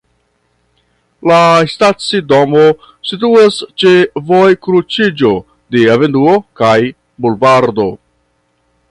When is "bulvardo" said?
7.27-7.87